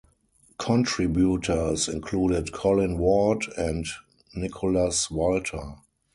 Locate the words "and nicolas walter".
3.55-5.75